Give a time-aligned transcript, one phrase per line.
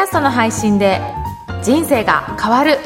[0.00, 0.98] ャストの配信で
[1.62, 2.78] 人生が変わる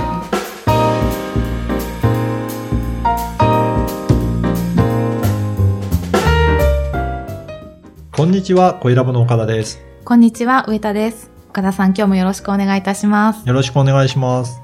[8.17, 9.81] こんにちは、小ラボの岡田です。
[10.05, 14.61] こんにちは上田です岡田さん今日もよろしくお願いいたしますよろしくお願いします。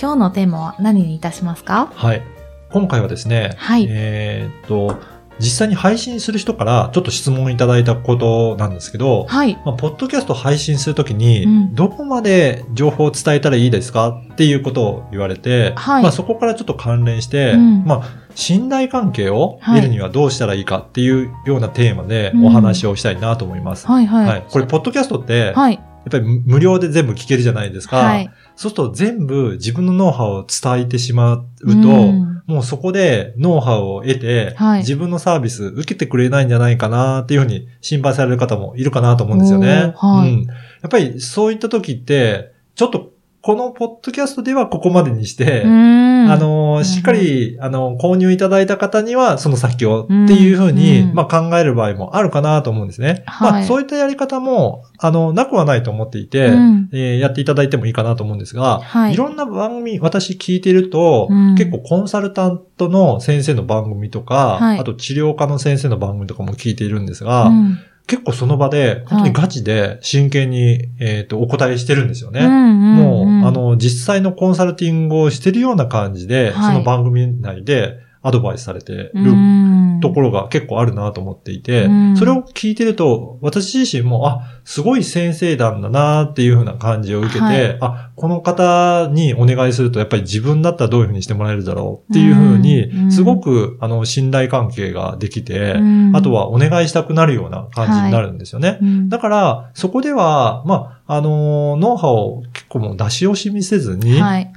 [0.00, 1.92] 今日のテーマは何にいたしますか？
[1.94, 2.22] はい。
[2.70, 4.98] 今回はですね、はいえーっと、
[5.40, 9.54] 実際に配信する人からちょっと質問いただいたことなんですけど、はい。
[9.64, 11.74] まあ、ポッドキャスト配信するときに、うん。
[11.74, 14.22] どこまで情報を伝えたらいいですか？
[14.32, 16.02] っていうことを言われて、はい。
[16.02, 17.84] まあ、そこからちょっと関連して、うん。
[17.84, 19.80] まあ、信頼関係をはい。
[19.80, 20.78] 得るにはどうしたらいいか？
[20.78, 22.44] っていうようなテーマでうん。
[22.46, 23.86] お話をしたいなと思います。
[23.86, 24.26] はいはい。
[24.26, 24.44] はい。
[24.48, 25.74] これ、ポッドキャストって、はい。
[25.74, 27.98] やっぱり無料で全部聞けるじゃないですか。
[27.98, 28.30] はい。
[28.56, 39.92] そうすると全部自分のノウハウを伝えてしまうと、うんもうそこでノウハウを得て、はい自分のサービス受けてくれないんじゃないかなっていうふうに心配される方もいるかなと思うんですよね。
[39.96, 40.46] はいうん。
[40.46, 40.54] や
[40.86, 46.30] っぱりそういった時って、ちょっとこのポッドキャストではここまでにして、うん。
[46.30, 51.14] あの、しっかり、あの、購入いただいた方にはその先をっていうふうに、うん。
[51.14, 53.22] まあ考える場合もあるかなと思うんですね。
[53.26, 53.52] はい。
[53.52, 56.88] まあそういったやり方も、あの、なくはないと思っていて、うん。
[56.92, 59.14] えーやっていただいてもいいかなと思うんですが、はい。
[59.14, 61.54] いろんな番組、私聞いてると、うん。
[61.54, 64.78] 結構コンサルタントの先生の番組とか、はい。
[64.78, 67.78] あと治療家の先生の番組とかも聞いているんですが、うん
[68.10, 72.40] 結構その場で、本当にガチで真剣に、えっ、と、お答えしてるんですよね。
[72.40, 73.46] うんうんもう、ん。
[73.46, 76.74] あの、実際のコンサルティングをしてるような感じで、はい。
[76.74, 80.00] その番組内でアドバイスされてるうん。
[80.02, 82.16] ところが結構あるなと思っていて、うん。
[82.16, 87.78] それを聞いてると、私自身も、あ、すごい先生団だなっていう風な感じを受けて、はい。
[87.80, 92.62] あ、この方にお願いすると、やっぱり自分だったらどういう風にしてもらえるだろうっていう風うん。
[92.62, 96.16] に、すごく、あの、信頼関係ができて、うん。
[96.16, 98.78] あとはお願いしたくなるような感じになるんですよね。
[98.82, 99.08] うん。
[99.08, 104.52] だから、そこでは、まあ、あの、ノウハウを結構もう出し惜しみせずに、はい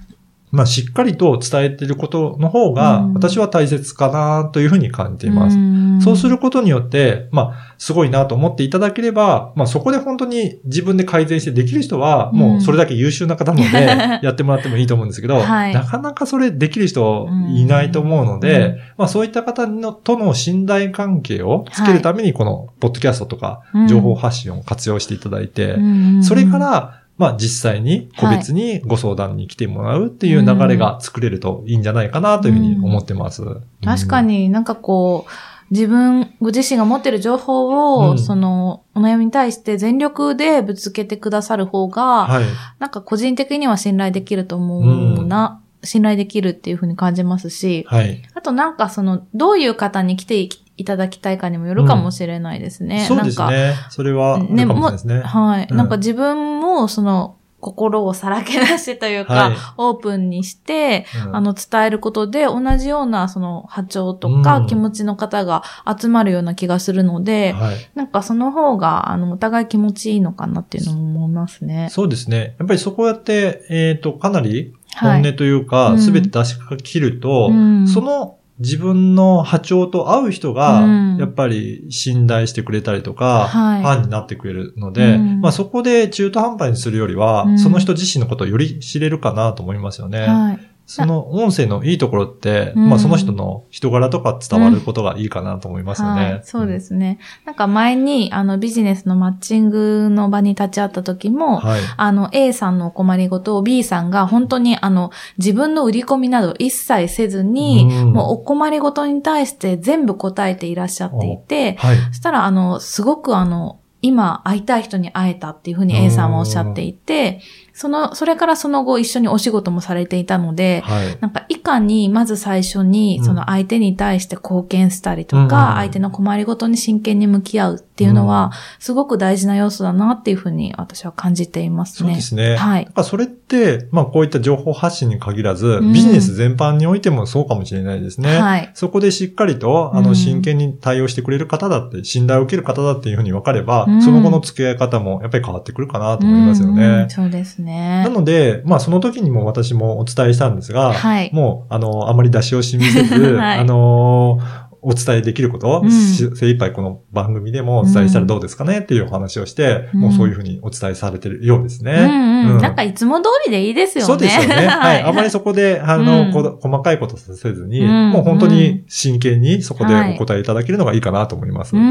[0.53, 5.57] まあ、しっかりと伝えていることの方がうん、私は大切かなというふうに感じています。
[5.57, 5.99] ん。
[5.99, 12.37] そうすることによって、まあ、すごいなと思っていただければ、まあ、そこで本当に自分で改善してできる人は、うん。
[12.37, 15.73] もうそれだけ優秀な方なので、 やってもらってもいいと思うんですけど、はい。
[15.73, 18.75] なかなかそれできる人いないと思うので、うん。
[18.99, 26.23] まあ、そういった方のとの信頼関係をつけるために、この、ポッドキャストとかうん、情報発信を活用していただいて、うん。
[26.23, 33.43] それから、まあ実際に個別にご相談に来てもらうっていう流れが作れるといいんじゃないかなというふうに思ってます。
[33.83, 35.31] 確かになんかこう、
[35.71, 42.43] 自分、ご自身が持ってる情報を、うんその、お悩みに対して全力でぶつけてくださる方が、はい。
[42.79, 48.21] なんか個人的には信頼できると思うな、信頼できるっていうふうに感じますし、はい。
[48.35, 50.47] あとなんかその、どういう方に来て
[50.77, 53.05] いただきたいかにもよるかもしれないですね。
[53.07, 53.73] そうですね。
[53.89, 55.21] それは、あるかもね。
[55.21, 55.67] はい。
[55.69, 65.63] うんなんか自分も、その、心をさらけ出してというか、はいオープンにして、うんあの、伝えることで、同じような、その、波長とか、うん気持ちの方が
[65.99, 67.75] 集まるような気がするので、はい。
[67.95, 71.87] なんかその方が、あの、お互い気持ちいいのかなっていうのも思いますね。
[71.89, 72.55] そうですね。
[72.59, 90.27] やっぱりそこやって、えっ、と、かなりはい本音といううか、んすべ、て出し切ると、うんその自分の波長と合う人がうん、やっぱり信頼してくれたりとか、はいファンになってくれるので、うんまあそこで中途半端にするよりは、うんその人自身のことをより知れるかなと思いますよね。
[90.27, 90.72] はい。
[90.85, 96.21] その音声のいいところって、うんまあその人の人柄とか伝わることがいいかなと思いますよね。
[96.23, 97.19] はい、そうですね。
[97.45, 101.81] なんか前に、あの、ビジネスのマッチングの場に立ち会った時も、はい。
[101.95, 111.97] あの、A さんのお困りごとを B さんが本当にあの、自分の売り込みなど一切せずに、うんもうお困りごとに対して全部答えていらっしゃっていて、はい。
[112.09, 117.39] そしたらあの、すごくあの、今会いたい人に会えたっていうふうに A さんはおっしゃっていて、
[117.71, 121.17] その、それからその後一緒にお仕事もされていたので、はい。
[121.21, 132.09] なんか、いかに、まず最初に、うんその相手に対して貢献したりとうんか、相手の困りごとに真剣に向き合うっていうのは、すごく大事な要素だなっていうふうに私は感じていますね。
[132.09, 132.55] そうですね。
[132.57, 138.37] はいそれって、まあこういった情報発信に限らず、んビジネス全般においてもそうかもしれないですね。
[138.39, 147.09] はいそこでしっかりと、あの、うん真剣に対応してくれる方だって、信頼を受ける方だっていうふうに分かれば、うんその後の付き合い方もやっぱり変わってくるかなと思いますよねん。
[147.09, 148.09] そうですねな。
[148.09, 154.39] ので、まあその時にも私もお伝えしたんですが、はいもう、あの、あまり出し惜しみせず、 はいあの、
[154.83, 161.93] お伝えできること、うんし精一杯この番組でもお伝えしたらどうですかねっていうお話をして、うんもうそういうふうにお伝えされてるようですね。
[161.93, 162.55] うんうん。
[162.55, 164.07] うんなんかいつも通りでいいですよね。
[164.07, 164.67] そうですよね。
[164.67, 165.01] はい。
[165.01, 171.75] あまりそそこで、あの、うんこ細かいことさせずに、うんもう本当に真剣にそこでお答えいただけるのがいいかなと思います。
[171.75, 171.85] うんう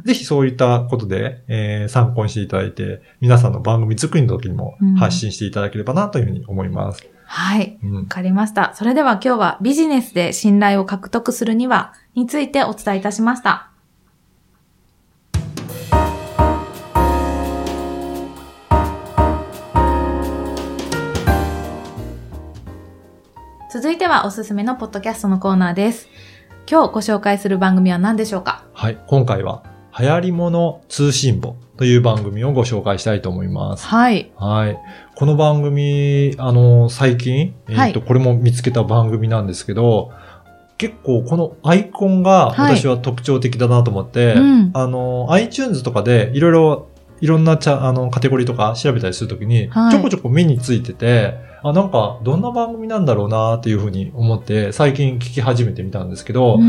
[0.00, 0.02] ん。
[0.04, 7.08] ぜひそういったことで、えー参考にしていただいて、皆さんの番組作りの時にもうん発信していただければなというふうに思います。
[7.30, 7.78] はい。
[7.84, 8.72] うんわかりました。
[8.74, 13.70] それでは今日はビジネスで信頼を獲得するにはについてお伝えいたしました。
[23.70, 26.08] 続いてはおすすめのポッドキャストのコーナーです。
[26.68, 28.64] 今日ご紹介する番組は何でしょうか？
[28.72, 28.98] はい。
[29.06, 29.62] 今回は、
[29.96, 33.86] 流行り物通信簿という番組をご紹介したいと思います。
[33.86, 34.32] はい。
[34.34, 34.78] はい。
[35.14, 40.10] この番組、あの、最近、えっ、はいと、これも見つけた番組なんですけど、
[40.76, 46.88] 結構このアイコンがはい私は特徴的だなと思って、うんあの、iTunes とかでいろいろ、
[47.20, 56.64] いろんなチャあのカテゴリーとか調べたりするときに、はいちょこちょこ目についてて、あ、なんか、どんな番組なんだろうなっていうふうに思って、最近聞き始めてみたんですけど、うんう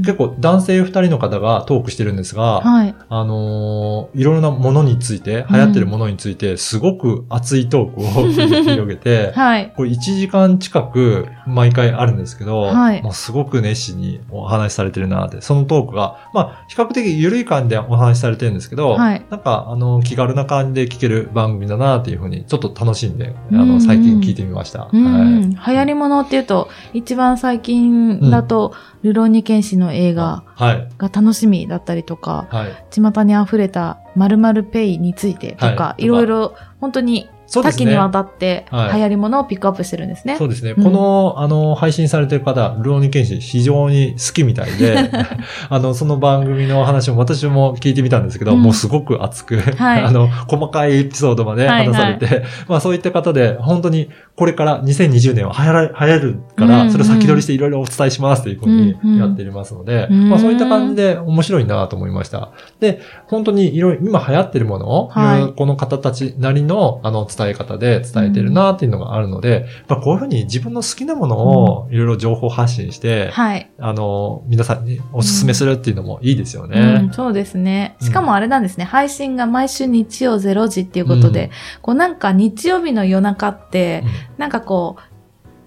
[0.00, 0.02] ん。
[0.02, 2.94] 結構男性二人の方がトークしてるんですが、はい。
[3.08, 9.72] あのーいろいろなものについて、流行ってるものについて、すごく熱いトークを 繰り広げて、はい。
[9.76, 13.02] これ1時間近く毎回あるんですけど、はい。
[13.02, 19.22] もうすごく熱心にお話しされてるなって、そのトークが、まあ、比較的緩い感じでお話しされてるんですけど、はい。
[19.30, 24.88] なんか、あの、気軽な感じで聞ける番組だなっていうふうに、ちょっと楽しんで、あの、最近聞いてみました。
[24.92, 25.08] うんう
[25.48, 25.74] ん、はい。
[25.74, 30.88] 流行り物っていうと、一番最近だと、ルローニケンシの映画はい。
[30.98, 32.84] が楽しみだったりとか、はい。
[32.90, 37.86] 巷に溢れた〇〇ペイについてとか、はいい、ろいろ本当に多そうですね。
[37.86, 38.96] 岐にわたってはい。
[38.96, 40.36] 流行り物をピックアップしてるんですね。
[40.36, 40.74] そうですね。
[40.76, 40.84] うん。
[40.84, 45.10] この、あの、配信されてる方、ルローニケンシ非常に好きみたいで、
[45.68, 48.62] あの、その番組の話も私も聞いてみたんですけど、うん。
[48.62, 50.02] もうすごく熱く、はい。
[50.02, 56.92] あの、細かいエピソードまで話されて、まあそういった方で、本当にこれから2020年は流行ら、流行るから、うんうん。
[56.92, 59.18] それを先取りしていろいろお伝えしますというふうにうんうん。
[59.18, 60.28] やっていますので、うん。
[60.30, 62.50] まあそういった感じで面白いなと思いました。
[62.80, 65.52] で、本当にいろいろ、今流行ってるものを、はい。
[65.54, 77.12] この方たちなりの、あの、伝え方で伝えてるなっていうのがあるので、まあこういうふうに自分の好きなものをいろいろ情報発信して、はい、あの、皆さんにお勧めするっていうのもいいですようねん。。
[77.12, 77.96] そうですね。
[78.00, 81.50] しかもあれなんですね、配信が毎週日曜0時っていうことで、うん。
[81.82, 84.10] こうなんか日曜日の夜中って、うん。
[84.38, 85.15] なんかこう、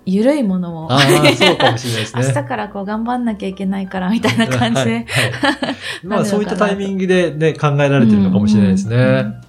[0.09, 2.23] ゆるいものを、ああ、そうかもしれないですね。
[2.25, 5.05] 明日からこう頑張んなきゃいけないからみたいな感じで、はいはい
[6.03, 8.95] まあそういったタイミングでね、考えられてるのかもしれないですね。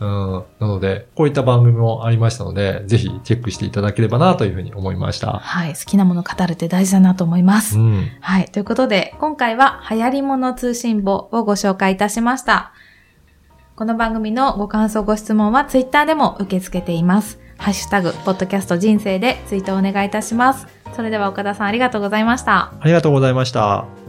[0.00, 0.44] うん。
[0.58, 5.32] なので、こういった番組もありましたので、ぜひチェックしていただければなというふうに思いました。
[5.32, 7.78] はい、好きなものを語るって大事だなと思います。
[7.78, 8.08] うん。
[8.20, 8.46] はい。
[8.46, 12.72] ということで、今回は流行り物通信簿をご紹介いたしました。
[13.76, 17.38] この番組のご感想、ご質問はツイッターでも受け付けています。
[17.60, 20.66] ハッシュタグ、ポッドキャスト人生でツイートをお願いいたします。
[20.96, 22.72] それでは岡田さんありがとうございました。
[22.80, 23.99] ありがとうございました。